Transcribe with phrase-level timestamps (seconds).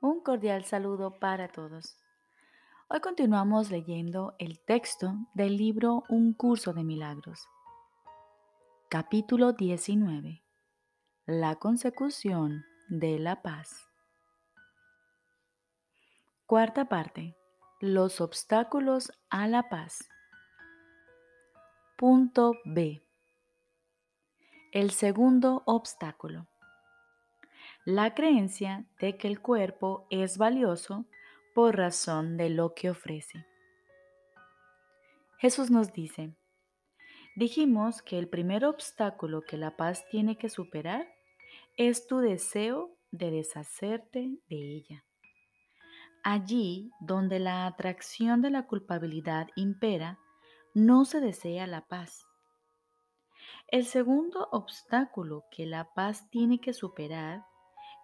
[0.00, 1.96] Un cordial saludo para todos.
[2.88, 7.48] Hoy continuamos leyendo el texto del libro Un curso de milagros.
[8.88, 10.44] Capítulo 19.
[11.26, 13.88] La consecución de la paz.
[16.46, 17.36] Cuarta parte.
[17.80, 20.08] Los obstáculos a la paz.
[21.96, 23.02] Punto B.
[24.70, 26.46] El segundo obstáculo
[27.88, 31.06] la creencia de que el cuerpo es valioso
[31.54, 33.46] por razón de lo que ofrece.
[35.38, 36.36] Jesús nos dice,
[37.34, 41.08] dijimos que el primer obstáculo que la paz tiene que superar
[41.78, 45.06] es tu deseo de deshacerte de ella.
[46.22, 50.18] Allí donde la atracción de la culpabilidad impera,
[50.74, 52.26] no se desea la paz.
[53.68, 57.47] El segundo obstáculo que la paz tiene que superar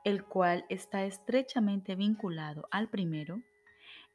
[0.04, 3.40] el cual está estrechamente vinculado al primero,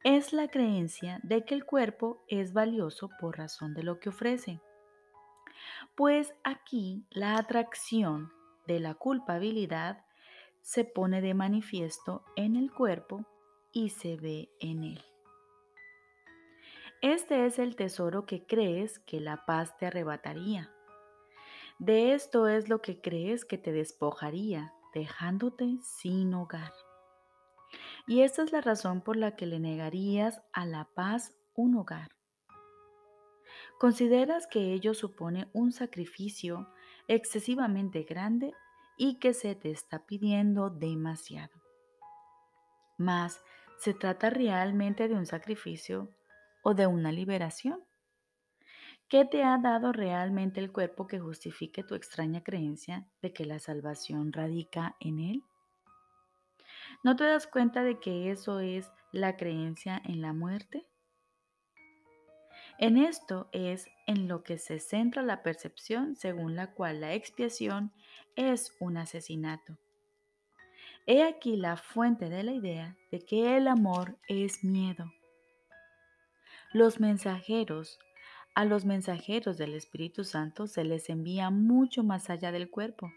[0.04, 4.62] es la creencia de que el cuerpo es valioso por razón de lo que ofrece.
[5.96, 8.32] Pues aquí la atracción
[8.66, 10.06] de la culpabilidad
[10.62, 13.26] se pone de manifiesto en el cuerpo
[13.74, 15.04] y se ve en él.
[17.02, 20.72] Este es el tesoro que crees que la paz te arrebataría.
[21.78, 26.74] De esto es lo que crees que te despojaría dejándote sin hogar.
[28.08, 32.08] Y esta es la razón por la que le negarías a la paz un hogar.
[33.80, 36.68] Consideras que ello supone un sacrificio
[37.08, 38.54] excesivamente grande
[38.98, 41.62] y que se te está pidiendo demasiado.
[42.98, 43.42] Mas,
[43.78, 46.14] ¿se trata realmente de un sacrificio
[46.64, 47.82] o de una liberación?
[49.10, 53.58] ¿Qué te ha dado realmente el cuerpo que justifique tu extraña creencia de que la
[53.58, 55.44] salvación radica en él?
[57.04, 60.86] ¿No te das cuenta de que eso es la creencia en la muerte?
[62.78, 67.92] En esto es en lo que se centra la percepción según la cual la expiación
[68.36, 69.80] es un asesinato.
[71.08, 75.12] He aquí la fuente de la idea de que el amor es miedo.
[76.74, 77.98] Los mensajeros
[78.60, 83.10] a los mensajeros del Espíritu Santo se les envía mucho más allá del cuerpo,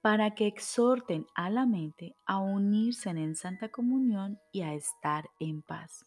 [0.00, 5.62] para que exhorten a la mente a unirse en santa comunión y a estar en
[5.62, 6.04] paz.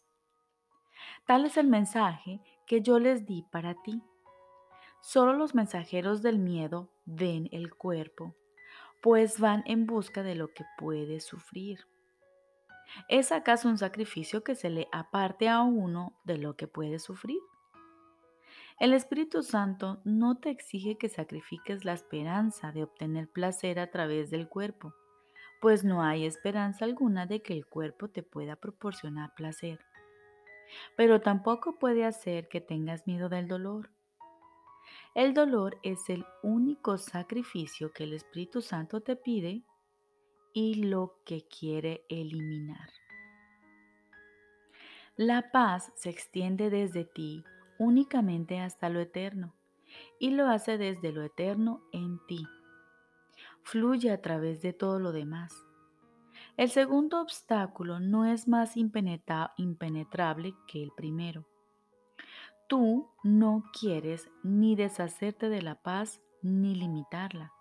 [1.26, 4.04] Tal es el mensaje que yo les di para ti.
[5.00, 8.36] Solo los mensajeros del miedo ven el cuerpo,
[9.02, 11.80] pues van en busca de lo que puede sufrir.
[13.08, 17.40] ¿Es acaso un sacrificio que se le aparte a uno de lo que puede sufrir?
[18.78, 24.30] El Espíritu Santo no te exige que sacrifiques la esperanza de obtener placer a través
[24.30, 24.94] del cuerpo,
[25.62, 29.80] pues no hay esperanza alguna de que el cuerpo te pueda proporcionar placer.
[30.98, 33.92] Pero tampoco puede hacer que tengas miedo del dolor.
[35.14, 39.64] El dolor es el único sacrificio que el Espíritu Santo te pide
[40.54, 42.90] y lo que quiere eliminar.
[45.16, 47.46] La paz se extiende desde ti
[47.80, 49.54] únicamente hasta lo eterno
[50.20, 52.46] y lo hace desde lo eterno en ti.
[53.64, 55.66] Fluye a través de todo lo demás.
[56.58, 61.46] El segundo obstáculo no es más impenetrable que el primero.
[62.68, 67.52] Tú no quieres ni deshacerte de la paz ni limitarla.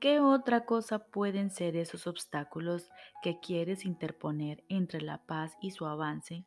[0.00, 2.90] ¿Qué otra cosa pueden ser esos obstáculos
[3.22, 6.44] que quieres interponer entre la paz y su avance,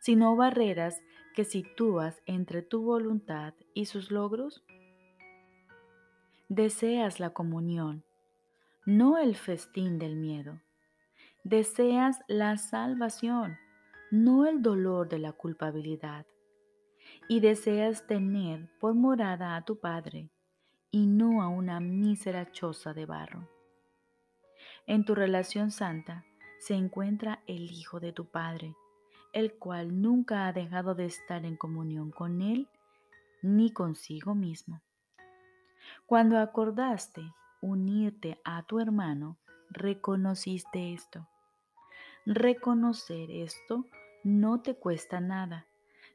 [0.00, 1.00] sino barreras
[1.34, 4.64] que sitúas entre tu voluntad y sus logros?
[6.48, 8.04] Deseas la comunión,
[8.86, 10.60] no el festín del miedo.
[11.44, 13.58] Deseas la salvación,
[14.10, 16.26] no el dolor de la culpabilidad.
[17.28, 20.30] Y deseas tener por morada a tu Padre
[20.90, 23.48] y no a una mísera choza de barro.
[24.86, 26.24] En tu relación santa
[26.58, 28.74] se encuentra el Hijo de tu Padre,
[29.32, 32.68] el cual nunca ha dejado de estar en comunión con Él
[33.42, 34.82] ni consigo mismo.
[36.06, 37.22] Cuando acordaste
[37.60, 39.38] unirte a tu hermano,
[39.70, 41.28] reconociste esto.
[42.26, 43.86] Reconocer esto
[44.24, 45.66] no te cuesta nada,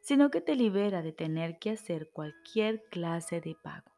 [0.02, 3.92] sino que te libera de tener que hacer cualquier clase de pago.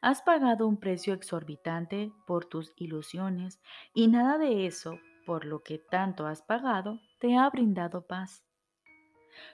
[0.00, 3.60] Has pagado un precio exorbitante por tus ilusiones
[3.92, 8.44] y nada de eso por lo que tanto has pagado, te ha brindado paz.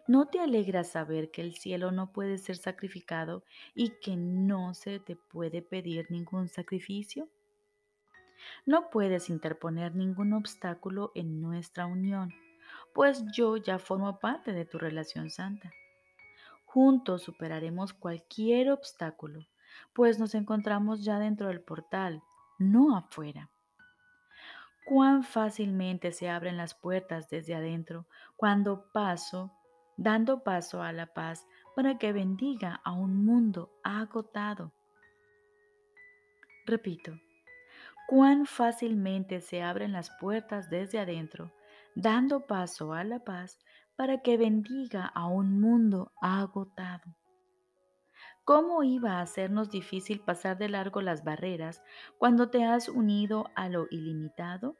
[0.07, 3.45] ¿No te alegra saber que el cielo no puede ser sacrificado
[3.75, 7.29] y que no se te puede pedir ningún sacrificio?
[8.67, 12.33] No puedes interponer ningún obstáculo en nuestra unión,
[12.95, 15.73] pues yo ya formo parte de tu relación santa.
[16.65, 19.47] Juntos superaremos cualquier obstáculo,
[19.93, 22.23] pues nos encontramos ya dentro del portal,
[22.59, 23.51] no afuera.
[24.87, 28.07] Cuán fácilmente se abren las puertas desde adentro
[28.37, 29.53] cuando paso,
[29.97, 31.47] dando paso a la paz
[31.77, 34.73] para que bendiga a un mundo agotado.
[36.67, 37.13] Repito,
[38.09, 41.53] cuán fácilmente se abren las puertas desde adentro,
[41.95, 43.59] dando paso a la paz
[43.97, 47.20] para que bendiga a un mundo agotado.
[48.51, 51.85] ¿Cómo iba a hacernos difícil pasar de largo las barreras
[52.19, 54.77] cuando te has unido a lo ilimitado?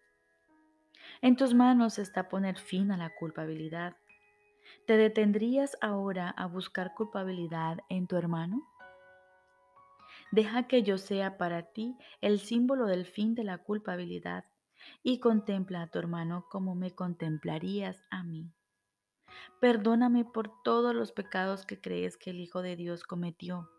[1.23, 3.97] En tus manos está poner fin a la culpabilidad.
[4.89, 8.61] ¿Te detendrías ahora a buscar culpabilidad en tu hermano?
[10.33, 14.47] Deja que yo sea para ti el símbolo del fin de la culpabilidad
[15.05, 18.51] y contempla a tu hermano como me contemplarías a mí.
[19.61, 23.71] Perdóname por todos los pecados que crees que el Hijo de Dios cometió.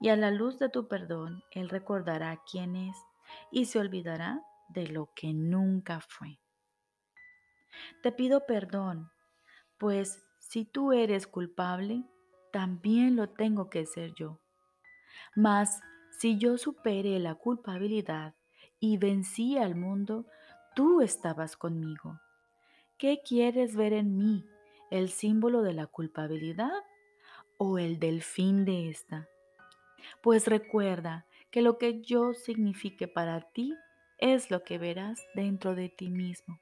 [0.00, 2.96] Y a la luz de tu perdón, Él recordará quién es
[3.50, 6.38] y se olvidará de lo que nunca fue.
[8.02, 9.10] Te pido perdón,
[9.78, 12.04] pues si tú eres culpable,
[12.52, 14.40] también lo tengo que ser yo.
[15.34, 15.80] Mas
[16.18, 18.34] si yo superé la culpabilidad
[18.80, 20.26] y vencí al mundo,
[20.74, 22.18] tú estabas conmigo.
[22.98, 24.46] ¿Qué quieres ver en mí?
[24.90, 26.72] ¿El símbolo de la culpabilidad
[27.58, 29.28] o el del fin de esta?
[30.22, 33.74] Pues recuerda que lo que yo signifique para ti
[34.16, 36.58] es lo que verás dentro de ti mismo.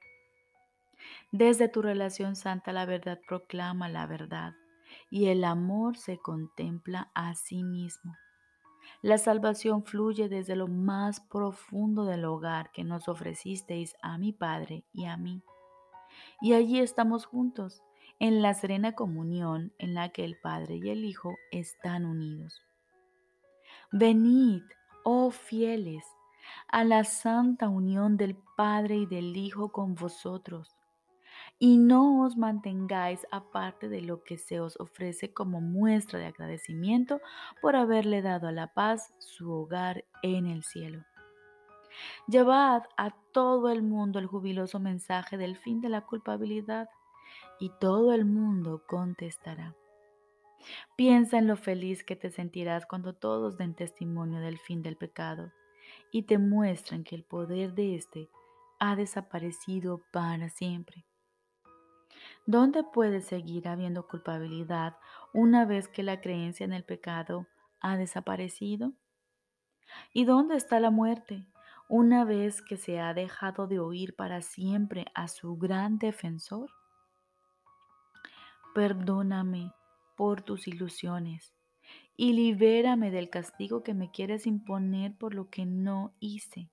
[1.31, 4.55] Desde tu relación santa la verdad proclama la verdad
[5.09, 8.13] y el amor se contempla a sí mismo.
[9.01, 14.83] La salvación fluye desde lo más profundo del hogar que nos ofrecisteis a mi Padre
[14.91, 15.41] y a mí.
[16.41, 17.83] Y allí estamos juntos,
[18.19, 22.61] en la serena comunión en la que el Padre y el Hijo están unidos.
[23.91, 24.63] Venid,
[25.03, 26.05] oh fieles,
[26.67, 30.75] a la santa unión del Padre y del Hijo con vosotros
[31.59, 37.21] y no os mantengáis aparte de lo que se os ofrece como muestra de agradecimiento
[37.61, 41.03] por haberle dado a la paz su hogar en el cielo.
[42.27, 46.89] Llevad a todo el mundo el jubiloso mensaje del fin de la culpabilidad
[47.59, 49.75] y todo el mundo contestará.
[50.95, 55.51] Piensa en lo feliz que te sentirás cuando todos den testimonio del fin del pecado
[56.11, 58.29] y te muestran que el poder de éste
[58.79, 61.05] ha desaparecido para siempre.
[62.45, 64.97] ¿Dónde puede seguir habiendo culpabilidad
[65.33, 67.47] una vez que la creencia en el pecado
[67.79, 68.93] ha desaparecido?
[70.13, 71.45] ¿Y dónde está la muerte
[71.87, 76.69] una vez que se ha dejado de oír para siempre a su gran defensor?
[78.73, 79.71] Perdóname
[80.15, 81.53] por tus ilusiones
[82.17, 86.69] y libérame del castigo que me quieres imponer por lo que no hice.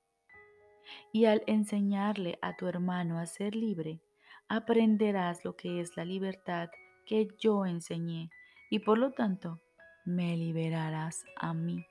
[1.12, 4.00] Y al enseñarle a tu hermano a ser libre,
[4.48, 6.70] aprenderás lo que es la libertad
[7.06, 8.30] que yo enseñé
[8.70, 9.60] y por lo tanto
[10.04, 11.84] me liberarás a mí.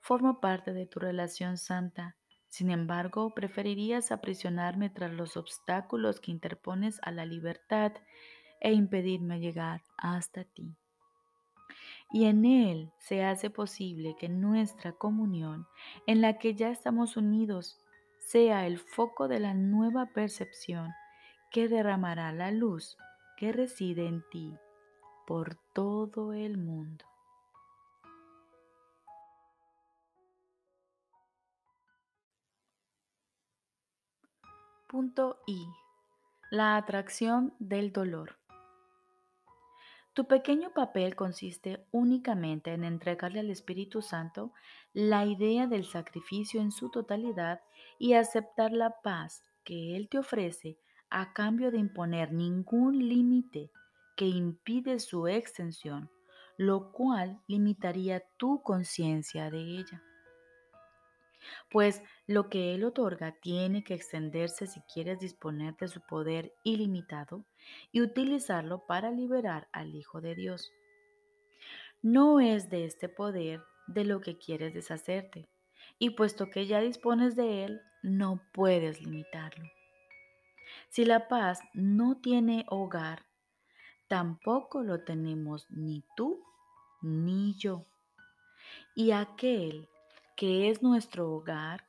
[0.00, 2.16] Formo parte de tu relación santa,
[2.48, 7.92] sin embargo preferirías aprisionarme tras los obstáculos que interpones a la libertad
[8.60, 10.74] e impedirme llegar hasta ti.
[12.12, 15.68] Y en Él se hace posible que nuestra comunión,
[16.06, 17.78] en la que ya estamos unidos,
[18.18, 20.92] sea el foco de la nueva percepción
[21.50, 22.96] que derramará la luz
[23.36, 24.56] que reside en ti
[25.26, 27.09] por todo el mundo.
[34.90, 35.68] Punto I.
[36.50, 38.40] La atracción del dolor.
[40.14, 44.52] Tu pequeño papel consiste únicamente en entregarle al Espíritu Santo
[44.92, 47.60] la idea del sacrificio en su totalidad
[48.00, 50.76] y aceptar la paz que Él te ofrece
[51.08, 53.70] a cambio de imponer ningún límite
[54.16, 56.10] que impide su extensión,
[56.56, 60.02] lo cual limitaría tu conciencia de ella.
[61.70, 67.44] Pues lo que Él otorga tiene que extenderse si quieres disponer de su poder ilimitado
[67.92, 70.72] y utilizarlo para liberar al Hijo de Dios.
[72.02, 75.48] No es de este poder de lo que quieres deshacerte,
[75.98, 79.68] y puesto que ya dispones de él, no puedes limitarlo.
[80.88, 83.26] Si la paz no tiene hogar,
[84.08, 86.42] tampoco lo tenemos ni tú
[87.02, 87.84] ni yo.
[88.94, 89.89] Y aquel
[90.40, 91.86] que es nuestro hogar,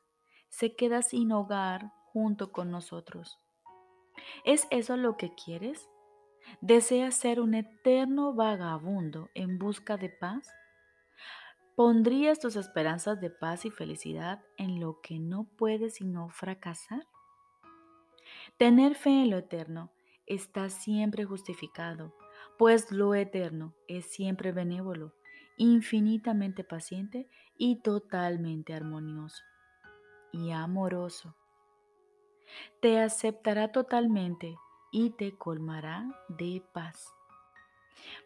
[0.50, 3.40] se queda sin hogar junto con nosotros.
[4.44, 5.88] ¿Es eso lo que quieres?
[6.60, 10.50] ¿Deseas ser un eterno vagabundo en busca de paz?
[11.78, 17.08] ¿Pondrías tus esperanzas de paz y felicidad en lo que no puedes sino fracasar?
[18.58, 19.94] Tener fe en lo eterno
[20.26, 22.14] está siempre justificado,
[22.58, 25.14] pues lo eterno es siempre benévolo,
[25.62, 29.44] infinitamente paciente y totalmente armonioso
[30.32, 31.36] y amoroso.
[32.82, 34.58] Te aceptará totalmente
[34.92, 37.14] y te colmará de paz.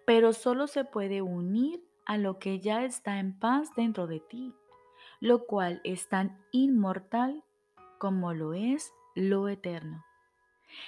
[0.06, 4.54] Pero solo se puede unir a lo que ya está en paz dentro de ti,
[5.20, 7.44] lo cual es tan inmortal
[8.00, 10.06] como lo es lo eterno.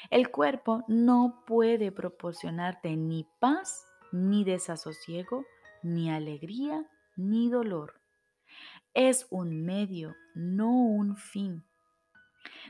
[0.09, 5.43] El cuerpo no puede proporcionarte ni paz, ni desasosiego,
[5.83, 8.01] ni alegría, ni dolor.
[8.93, 11.63] Es un medio, no un fin.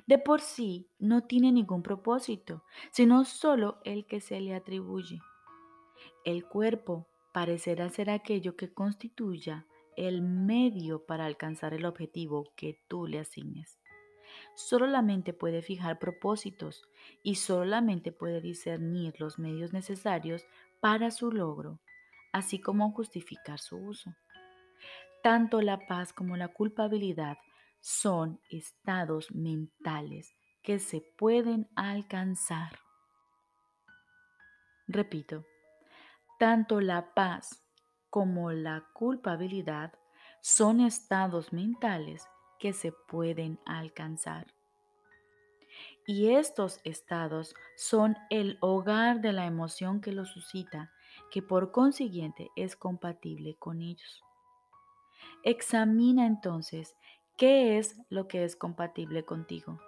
[0.06, 5.22] De por sí no tiene ningún propósito, sino solo el que se le atribuye.
[6.26, 13.08] El cuerpo parecerá ser aquello que constituya el medio para alcanzar el objetivo que tú
[13.08, 13.80] le asignes.
[14.56, 16.88] Solo la mente puede fijar propósitos
[17.24, 20.46] y solo la mente puede discernir los medios necesarios
[20.80, 21.80] para su logro,
[22.38, 24.16] así como justificar su uso.
[25.24, 27.38] Tanto la paz como la culpabilidad
[27.82, 32.80] son estados mentales que se pueden alcanzar.
[34.88, 35.46] Repito,
[36.40, 37.64] tanto la paz
[38.10, 39.94] como la culpabilidad
[40.42, 42.28] son estados mentales
[42.60, 44.48] que se pueden alcanzar.
[46.06, 50.92] Y estos estados son el hogar de la emoción que los suscita,
[51.32, 54.24] que por consiguiente es compatible con ellos.
[55.44, 56.96] Examina entonces
[57.38, 59.80] qué es lo que es compatible contigo.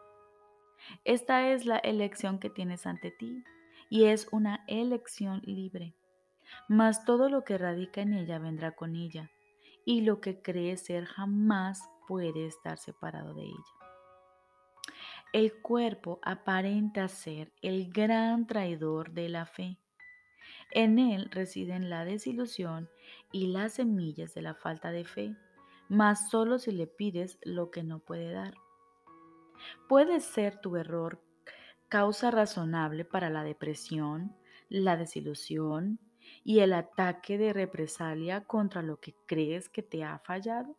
[1.04, 3.44] Esta es la elección que tienes ante ti
[3.90, 5.96] y es una elección libre.
[6.68, 9.30] Mas todo lo que radica en ella vendrá con ella,
[9.86, 13.80] y lo que crees ser jamás puede estar separado de ella.
[15.32, 19.78] El cuerpo aparenta ser el gran traidor de la fe.
[20.72, 22.90] En él residen la desilusión
[23.32, 25.36] y las semillas de la falta de fe,
[25.88, 28.54] mas solo si le pides lo que no puede dar.
[29.88, 31.22] Puede ser tu error
[31.90, 34.36] causa razonable para la depresión,
[34.70, 36.00] la desilusión
[36.44, 40.76] y el ataque de represalia contra lo que crees que te ha fallado.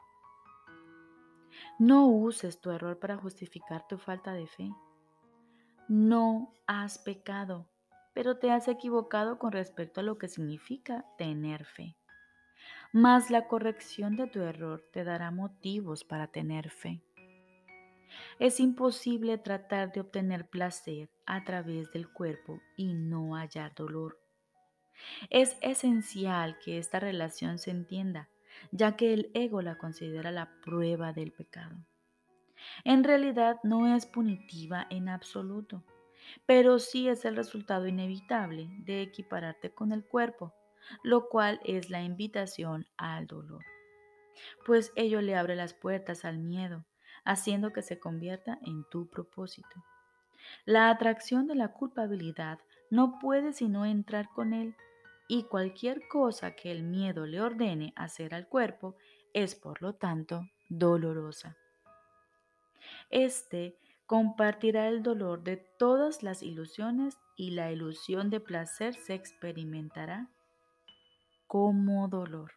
[1.79, 4.71] No uses tu error para justificar tu falta de fe.
[5.89, 7.69] No has pecado,
[8.21, 11.97] pero te has equivocado con respecto a lo que significa tener fe.
[12.93, 17.01] Mas la corrección de tu error te dará motivos para tener fe.
[18.39, 24.21] Es imposible tratar de obtener placer a través del cuerpo y no hallar dolor.
[25.31, 28.29] Es esencial que esta relación se entienda
[28.71, 31.75] ya que el ego la considera la prueba del pecado.
[32.85, 35.83] En realidad no es punitiva en absoluto,
[36.47, 40.55] pero sí es el resultado inevitable de equipararte con el cuerpo,
[41.03, 43.65] lo cual es la invitación al dolor,
[44.65, 46.85] pues ello le abre las puertas al miedo,
[47.25, 49.85] haciendo que se convierta en tu propósito.
[50.65, 52.59] La atracción de la culpabilidad
[52.91, 54.75] no puede sino entrar con él
[55.29, 58.97] y cualquier cosa que el miedo le ordene hacer al cuerpo
[59.33, 61.57] es por lo tanto dolorosa.
[63.11, 63.77] Este
[64.11, 70.29] compartirá el dolor de todas las ilusiones y la ilusión de placer se experimentará
[71.47, 72.51] como dolor.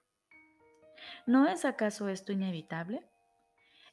[1.28, 3.06] ¿No es acaso esto inevitable?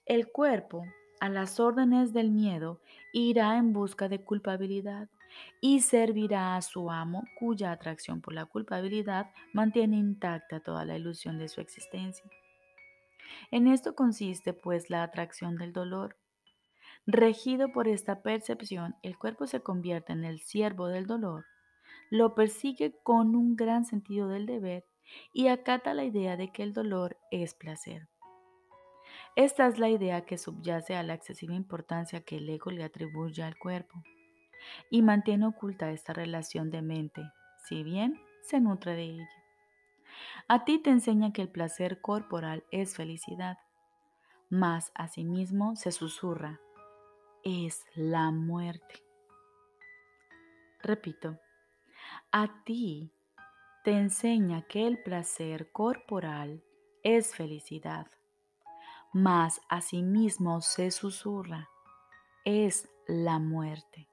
[0.06, 0.86] El cuerpo,
[1.20, 2.80] a las órdenes del miedo,
[3.12, 5.10] irá en busca de culpabilidad
[5.60, 11.36] y servirá a su amo cuya atracción por la culpabilidad mantiene intacta toda la ilusión
[11.36, 12.24] de su existencia.
[13.50, 16.16] En esto consiste pues la atracción del dolor.
[17.12, 21.44] Regido por esta percepción, el cuerpo se convierte en el siervo del dolor,
[22.08, 24.86] lo persigue con un gran sentido del deber
[25.32, 28.08] y acata la idea de que el dolor es placer.
[29.34, 33.42] Esta es la idea que subyace a la excesiva importancia que el ego le atribuye
[33.42, 34.04] al cuerpo
[34.88, 37.22] y mantiene oculta esta relación de mente,
[37.64, 39.28] si bien se nutre de ella.
[40.46, 43.58] A ti te enseña que el placer corporal es felicidad,
[44.48, 46.60] mas asimismo se susurra,
[47.44, 49.04] es la muerte.
[50.82, 51.38] Repito,
[52.32, 53.12] a ti
[53.84, 56.62] te enseña que el placer corporal
[57.02, 58.06] es felicidad,
[59.12, 61.70] mas asimismo se susurra,
[62.44, 64.08] es la muerte.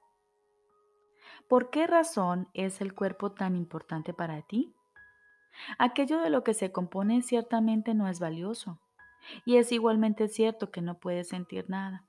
[1.48, 4.74] ¿Por qué razón es el cuerpo tan importante para ti?
[5.78, 8.80] Aquello de lo que se compone ciertamente no es valioso,
[9.44, 12.07] y es igualmente cierto que no puedes sentir nada.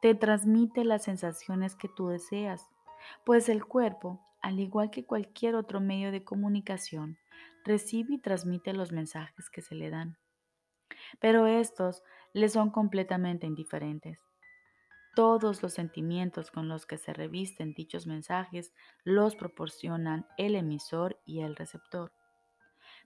[0.00, 2.68] Te transmite las sensaciones que tú deseas,
[3.24, 7.18] pues el cuerpo, al igual que cualquier otro medio de comunicación,
[7.64, 10.16] recibe y transmite los mensajes que se le dan.
[11.20, 14.18] Pero estos le son completamente indiferentes.
[15.14, 21.40] Todos los sentimientos con los que se revisten dichos mensajes los proporcionan el emisor y
[21.40, 22.12] el receptor.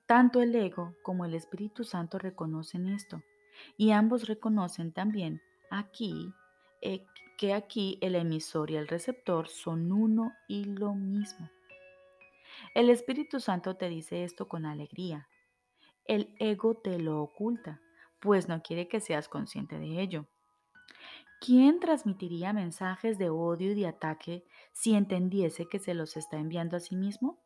[0.07, 3.23] Tanto el ego como el Espíritu Santo reconocen esto,
[3.77, 6.35] y ambos reconocen también aquí
[6.83, 7.05] eh,
[7.39, 11.51] que aquí el emisor y el receptor son uno y lo mismo.
[12.75, 15.29] El Espíritu Santo te dice esto con alegría.
[16.05, 17.81] El ego te lo oculta,
[18.21, 20.27] pues no quiere que seas consciente de ello.
[21.41, 26.77] ¿Quién transmitiría mensajes de odio y de ataque si entendiese que se los está enviando
[26.77, 27.41] a sí mismo?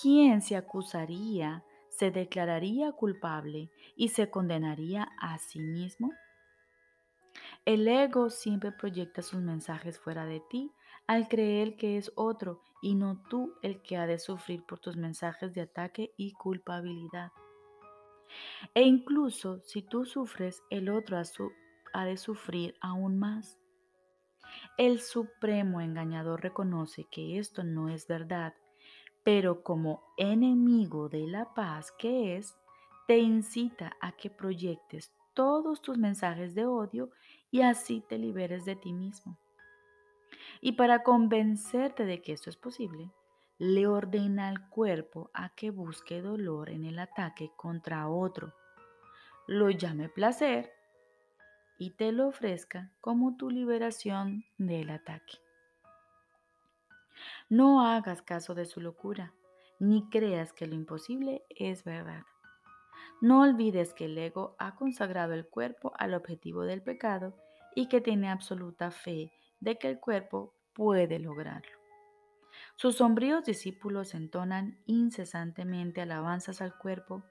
[0.00, 6.10] ¿Quién se acusaría, se declararía culpable y se condenaría a sí mismo?
[7.64, 10.72] El ego siempre proyecta sus mensajes fuera de ti
[11.06, 14.96] al creer que es otro y no tú el que ha de sufrir por tus
[14.96, 17.32] mensajes de ataque y culpabilidad.
[18.74, 21.16] E incluso si tú sufres, el otro
[21.92, 23.58] ha de sufrir aún más.
[24.76, 28.54] El supremo engañador reconoce que esto no es verdad,
[29.24, 32.56] pero como enemigo de la paz que es,
[33.06, 37.10] te incita a que proyectes todos tus mensajes de odio
[37.50, 39.38] y así te liberes de ti mismo.
[40.60, 43.10] Y para convencerte de que esto es posible,
[43.58, 48.54] le ordena al cuerpo a que busque dolor en el ataque contra otro,
[49.46, 50.72] lo llame placer
[51.78, 55.38] y te lo ofrezca como tu liberación del ataque.
[57.48, 59.32] No hagas caso de su locura,
[59.78, 62.24] ni creas que lo imposible es verdad.
[63.20, 67.34] No olvides que el ego ha consagrado el cuerpo al objetivo del pecado
[67.74, 71.78] y que tiene absoluta fe de que el cuerpo puede lograrlo.
[72.76, 77.22] Sus sombríos discípulos entonan incesantemente alabanzas al cuerpo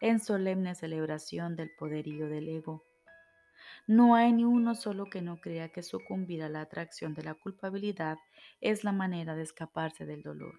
[0.00, 2.84] en solemne celebración del poderío del ego.
[3.86, 7.34] No hay ni uno solo que no crea que sucumbir a la atracción de la
[7.34, 8.18] culpabilidad
[8.60, 10.58] es la manera de escaparse del dolor.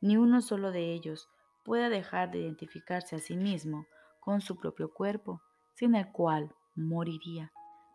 [0.00, 1.28] Ni uno solo de ellos
[1.64, 3.86] puede dejar de identificarse a sí mismo
[4.20, 5.40] con su propio cuerpo,
[5.74, 7.52] sin el cual moriría,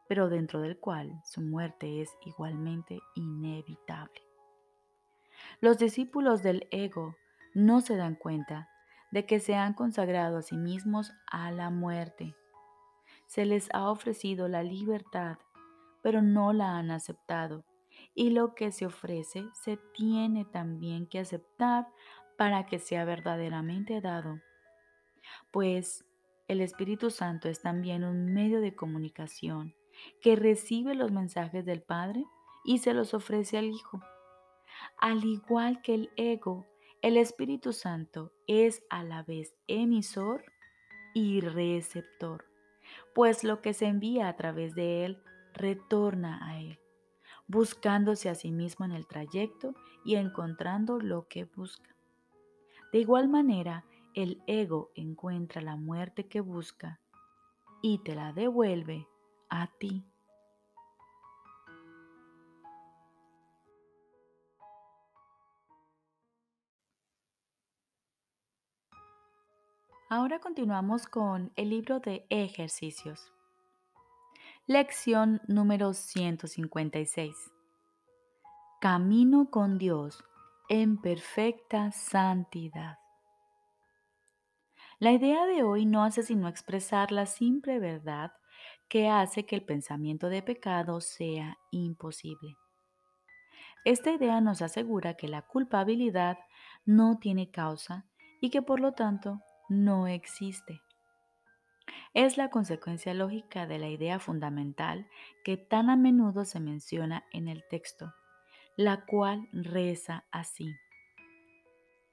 [0.07, 4.21] pero dentro del cual su muerte es igualmente inevitable.
[5.61, 7.15] Los discípulos del ego
[7.53, 8.69] no se dan cuenta
[9.11, 12.35] de que se han consagrado a sí mismos a la muerte.
[13.27, 15.37] Se les ha ofrecido la libertad,
[16.01, 17.65] pero no la han aceptado.
[18.13, 21.87] Y lo que se ofrece se tiene también que aceptar
[22.37, 24.41] para que sea verdaderamente dado.
[25.51, 26.05] Pues
[26.47, 29.75] el Espíritu Santo es también un medio de comunicación
[30.21, 32.23] que recibe los mensajes del Padre
[32.63, 34.01] y se los ofrece al Hijo.
[34.97, 36.65] Al igual que el ego,
[37.01, 40.43] el Espíritu Santo es a la vez emisor
[41.13, 42.45] y receptor,
[43.13, 46.79] pues lo que se envía a través de él retorna a él,
[47.47, 51.94] buscándose a sí mismo en el trayecto y encontrando lo que busca.
[52.91, 57.01] De igual manera, el ego encuentra la muerte que busca
[57.81, 59.07] y te la devuelve
[59.49, 60.05] a ti.
[70.07, 73.33] Ahora continuamos con el libro de ejercicios.
[74.67, 77.35] Lección número 156.
[78.79, 80.23] Camino con Dios
[80.69, 82.97] en perfecta santidad.
[84.99, 88.31] La idea de hoy no hace sino expresar la simple verdad
[88.87, 92.55] que hace que el pensamiento de pecado sea imposible.
[93.83, 96.39] Esta idea nos asegura que la culpabilidad
[96.85, 98.05] no tiene causa
[98.41, 100.81] y que por lo tanto no existe.
[102.13, 105.07] Es la consecuencia lógica de la idea fundamental
[105.43, 108.13] que tan a menudo se menciona en el texto,
[108.77, 110.75] la cual reza así.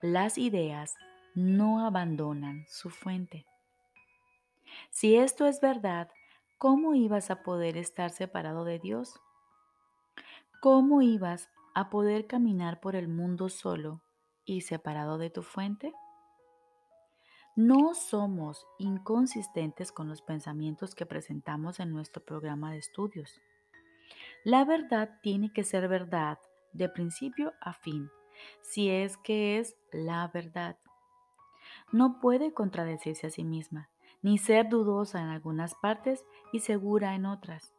[0.01, 0.95] Las ideas
[1.35, 3.47] no abandonan su fuente.
[4.91, 6.09] Si esto es verdad,
[6.59, 9.21] ¿cómo ibas a poder estar separado de Dios?
[10.61, 14.03] ¿Cómo ibas a poder caminar por el mundo solo
[14.45, 15.93] y separado de tu fuente?
[17.57, 23.41] No somos inconsistentes con los pensamientos que presentamos en nuestro programa de estudios.
[24.45, 26.39] La verdad tiene que ser verdad
[26.73, 28.11] de principio a fin,
[28.61, 30.79] si es que es la verdad.
[31.91, 33.89] No puede contradecirse a sí misma,
[34.23, 37.75] ni ser dudosa en algunas partes y segura en otras.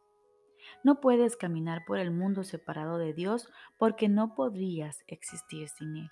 [0.82, 6.10] No puedes caminar por el mundo separado de Dios porque no podrías existir sin Él.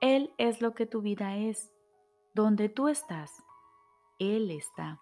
[0.00, 1.72] Él es lo que tu vida es.
[2.32, 3.42] Donde tú estás,
[4.18, 5.00] Él está.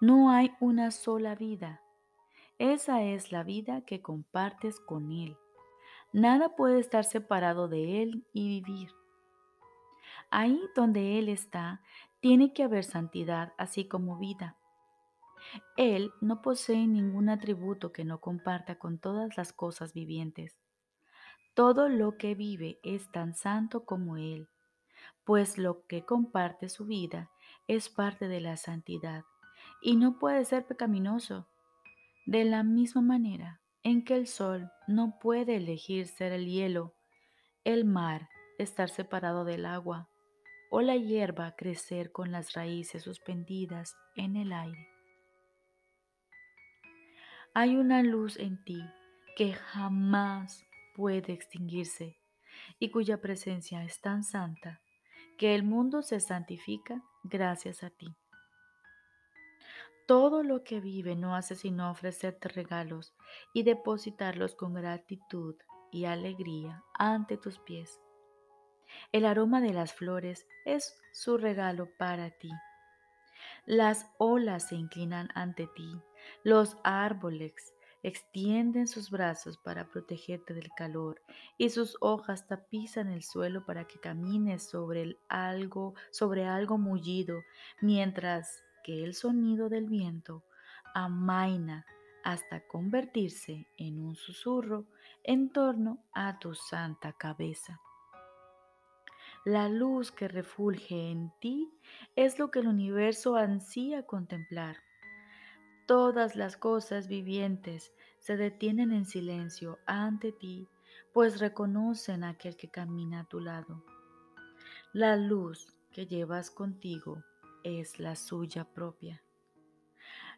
[0.00, 1.82] No hay una sola vida.
[2.58, 5.36] Esa es la vida que compartes con Él.
[6.12, 8.90] Nada puede estar separado de Él y vivir.
[10.30, 11.82] Ahí donde Él está,
[12.20, 14.56] tiene que haber santidad así como vida.
[15.76, 20.58] Él no posee ningún atributo que no comparta con todas las cosas vivientes.
[21.54, 24.48] Todo lo que vive es tan santo como Él,
[25.24, 27.30] pues lo que comparte su vida
[27.66, 29.24] es parte de la santidad
[29.80, 31.46] y no puede ser pecaminoso.
[32.28, 36.94] De la misma manera en que el sol no puede elegir ser el hielo,
[37.64, 40.10] el mar estar separado del agua
[40.70, 44.88] o la hierba crecer con las raíces suspendidas en el aire.
[47.54, 48.82] Hay una luz en ti
[49.34, 52.18] que jamás puede extinguirse
[52.78, 54.82] y cuya presencia es tan santa
[55.38, 58.18] que el mundo se santifica gracias a ti.
[60.08, 63.12] Todo lo que vive no hace sino ofrecerte regalos
[63.52, 65.54] y depositarlos con gratitud
[65.92, 68.00] y alegría ante tus pies.
[69.12, 72.50] El aroma de las flores es su regalo para ti.
[73.66, 76.00] Las olas se inclinan ante ti,
[76.42, 81.20] los árboles extienden sus brazos para protegerte del calor
[81.58, 87.42] y sus hojas tapizan el suelo para que camines sobre algo, sobre algo mullido,
[87.82, 90.44] mientras que el sonido del viento
[90.94, 91.84] amaina
[92.24, 94.86] hasta convertirse en un susurro
[95.24, 97.82] en torno a tu santa cabeza.
[99.44, 101.70] La luz que refulge en ti
[102.16, 104.78] es lo que el universo ansía contemplar.
[105.86, 110.66] Todas las cosas vivientes se detienen en silencio ante ti,
[111.12, 113.84] pues reconocen a aquel que camina a tu lado.
[114.94, 117.22] La luz que llevas contigo
[117.68, 119.22] es la suya propia.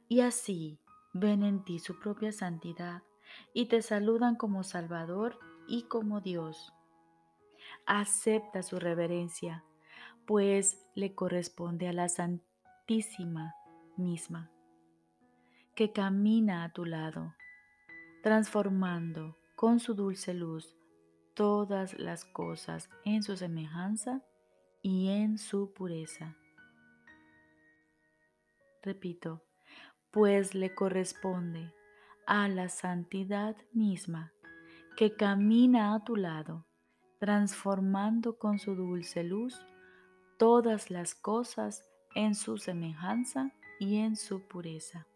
[0.09, 0.79] Y así
[1.13, 3.03] ven en ti su propia santidad
[3.55, 5.39] y te saludan como Salvador
[5.69, 6.73] y como Dios.
[7.87, 9.65] Acepta su reverencia,
[10.27, 13.55] pues le corresponde a la Santísima
[13.97, 14.51] misma
[15.75, 17.35] que camina a tu lado,
[18.23, 20.77] transformando con su dulce luz
[21.35, 24.23] todas las cosas en su semejanza
[24.83, 26.37] y en su pureza.
[28.83, 29.45] Repito,
[30.11, 31.75] pues le corresponde
[32.27, 34.33] a la santidad misma
[34.97, 36.67] que camina a tu lado,
[37.19, 39.61] transformando con su dulce luz
[40.39, 45.07] todas las cosas en su semejanza y en su pureza.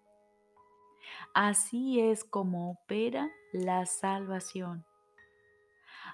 [1.32, 4.84] Así es como opera la salvación.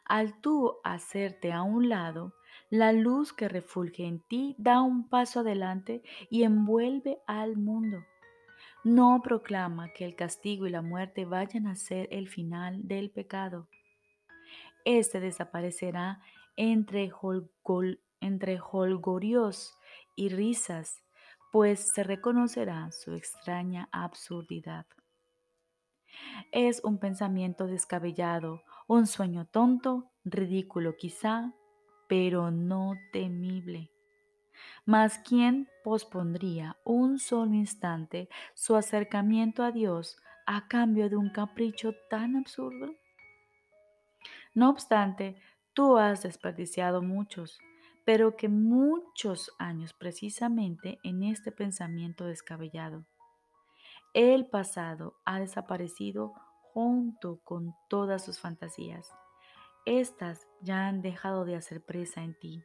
[0.04, 2.34] Al tú hacerte a un lado,
[2.70, 8.04] la luz que refulge en ti da un paso adelante y envuelve al mundo.
[8.84, 13.68] No proclama que el castigo y la muerte vayan a ser el final del pecado.
[14.84, 16.22] Este desaparecerá
[16.56, 17.12] entre,
[18.20, 19.76] entre holgorios
[20.16, 21.02] y risas
[21.50, 24.86] pues se reconocerá su extraña absurdidad.
[26.52, 31.52] Es un pensamiento descabellado, un sueño tonto, ridículo quizá,
[32.10, 33.92] pero no temible.
[34.84, 41.94] Mas ¿quién pospondría un solo instante su acercamiento a Dios a cambio de un capricho
[42.10, 42.92] tan absurdo?
[44.52, 45.36] No obstante,
[45.72, 47.60] tú has desperdiciado muchos,
[48.04, 53.04] pero que muchos años precisamente en este pensamiento descabellado.
[54.14, 56.32] El pasado ha desaparecido
[56.72, 59.14] junto con todas sus fantasías.
[59.90, 62.62] Estas ya han dejado de hacer presa en ti.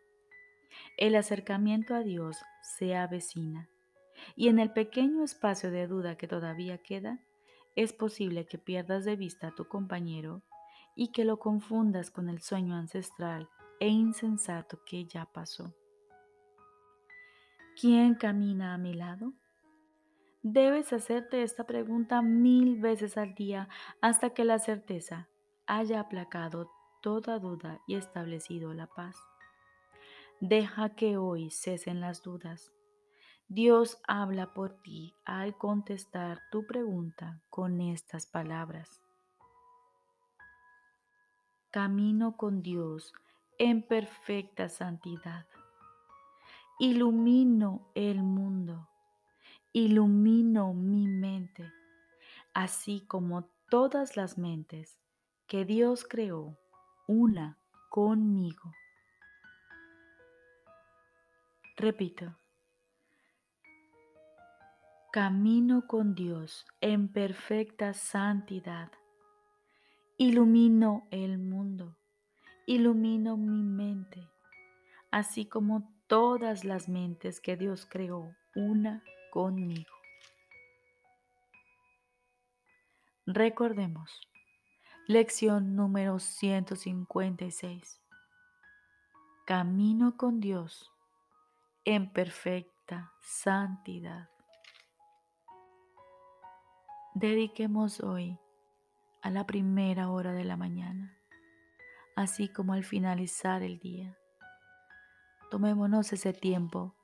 [0.95, 3.67] El acercamiento a Dios se avecina
[4.35, 7.17] y en el pequeño espacio de duda que todavía queda,
[7.75, 10.43] es posible que pierdas de vista a tu compañero
[10.95, 15.73] y que lo confundas con el sueño ancestral e insensato que ya pasó.
[17.81, 19.33] ¿Quién camina a mi lado?
[20.43, 23.67] Debes hacerte esta pregunta mil veces al día
[23.99, 25.27] hasta que la certeza
[25.65, 26.74] haya aplacado
[27.05, 29.15] toda duda y establecido la paz.
[30.39, 32.73] Deja que hoy cesen las dudas.
[33.47, 39.03] Dios habla por ti al contestar tu pregunta con estas palabras.
[41.69, 43.13] Camino con Dios
[43.59, 45.45] en perfecta santidad.
[46.79, 48.89] Ilumino el mundo,
[49.73, 51.71] ilumino mi mente,
[52.55, 54.99] así como todas las mentes
[55.45, 56.57] que Dios creó,
[57.07, 57.57] una
[57.89, 58.73] conmigo.
[61.77, 62.35] Repito,
[65.11, 68.91] camino con Dios en perfecta santidad.
[70.17, 71.95] Ilumino el mundo,
[72.65, 74.27] ilumino mi mente,
[75.11, 79.93] así como todas las mentes que Dios creó, una conmigo.
[83.25, 84.21] Recordemos,
[85.07, 88.01] lección número 156.
[89.45, 90.91] Camino con Dios
[91.85, 94.29] en perfecta santidad.
[97.13, 98.39] Dediquemos hoy
[99.21, 101.17] a la primera hora de la mañana,
[102.15, 104.17] así como al finalizar el día
[105.55, 106.95] Tomémonos ese tiempo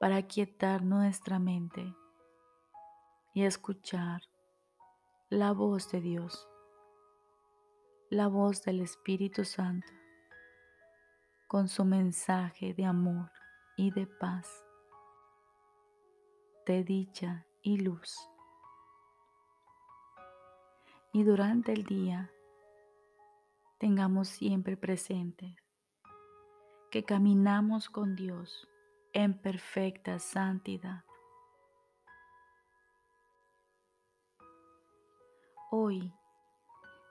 [0.00, 1.94] para quietar nuestra mente
[3.32, 4.22] y escuchar
[5.28, 6.49] la voz de Dios,
[8.10, 9.86] la voz del Espíritu Santo,
[11.46, 13.30] con su mensaje de amor
[13.76, 14.48] y de paz,
[16.66, 18.18] de dicha y luz.
[21.12, 22.32] Y durante el día
[23.78, 25.56] tengamos siempre presente
[26.90, 28.68] que caminamos con Dios
[29.12, 31.04] en perfecta santidad.
[35.70, 36.12] Hoy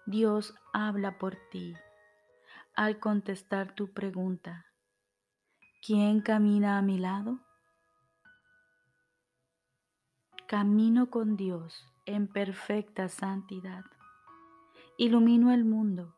[0.09, 1.75] Dios habla por ti
[2.75, 4.65] al contestar tu pregunta.
[5.85, 7.41] ¿Quién camina a mi lado?
[10.47, 13.85] Camino con Dios en perfecta santidad.
[14.97, 16.15] Ilumino el mundo,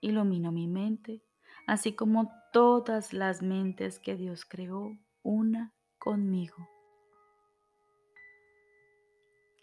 [0.00, 1.22] ilumino mi mente,
[1.66, 6.66] así como todas las mentes que Dios creó, una conmigo.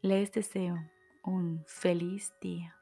[0.03, 0.77] Les deseo
[1.23, 2.75] un feliz día.